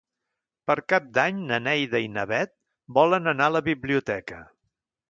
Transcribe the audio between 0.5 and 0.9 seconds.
Per